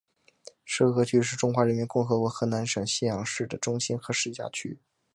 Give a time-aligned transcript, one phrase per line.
[0.65, 4.79] 浉河区是中华人民共和国河南省信阳市的中心和市辖区。